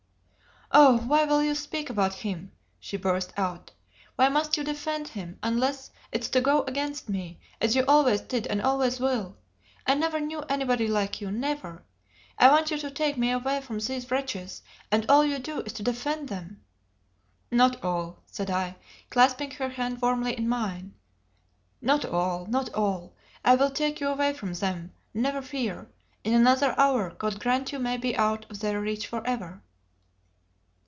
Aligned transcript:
"Oh, 0.73 0.99
why 0.99 1.25
will 1.25 1.43
you 1.43 1.53
speak 1.53 1.89
about 1.89 2.13
him?" 2.13 2.53
she 2.79 2.95
burst 2.95 3.33
out. 3.35 3.71
"Why 4.15 4.29
must 4.29 4.55
you 4.55 4.63
defend 4.63 5.09
him, 5.09 5.37
unless 5.43 5.91
it's 6.13 6.29
to 6.29 6.39
go 6.39 6.63
against 6.63 7.09
me, 7.09 7.41
as 7.59 7.75
you 7.75 7.83
always 7.89 8.21
did 8.21 8.47
and 8.47 8.61
always 8.61 8.97
will! 8.97 9.35
I 9.85 9.95
never 9.95 10.21
knew 10.21 10.43
anybody 10.47 10.87
like 10.87 11.19
you 11.19 11.29
never! 11.29 11.83
I 12.37 12.47
want 12.49 12.71
you 12.71 12.77
to 12.77 12.89
take 12.89 13.17
me 13.17 13.31
away 13.31 13.59
from 13.59 13.79
these 13.79 14.09
wretches, 14.09 14.61
and 14.89 15.05
all 15.11 15.25
you 15.25 15.39
do 15.39 15.59
is 15.59 15.73
to 15.73 15.83
defend 15.83 16.29
them!" 16.29 16.61
"Not 17.51 17.83
all," 17.83 18.19
said 18.25 18.49
I, 18.49 18.77
clasping 19.09 19.51
her 19.51 19.67
hand 19.71 20.01
warmly 20.01 20.37
in 20.37 20.47
mine. 20.47 20.93
"Not 21.81 22.05
all 22.05 22.45
not 22.45 22.73
all! 22.73 23.13
I 23.43 23.55
will 23.55 23.71
take 23.71 23.99
you 23.99 24.07
away 24.07 24.31
from 24.33 24.53
them, 24.53 24.93
never 25.13 25.41
fear; 25.41 25.89
in 26.23 26.33
another 26.33 26.73
hour 26.79 27.09
God 27.09 27.41
grant 27.41 27.73
you 27.73 27.79
may 27.79 27.97
be 27.97 28.15
out 28.15 28.49
of 28.49 28.61
their 28.61 28.79
reach 28.79 29.05
for 29.05 29.27
ever!" 29.27 29.61